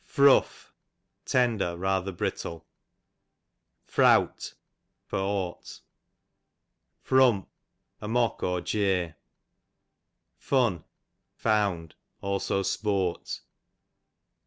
Frough, 0.03 0.47
tender, 1.25 1.77
rather 1.77 2.11
brittle. 2.11 2.65
Frowt, 3.85 4.55
for 5.05 5.19
ought. 5.19 5.81
Frump, 7.03 7.47
a 8.01 8.07
mock 8.07 8.41
or 8.41 8.61
jeer. 8.61 9.15
Fun, 10.39 10.85
found; 11.35 11.93
also 12.19 12.63
sport. 12.63 13.41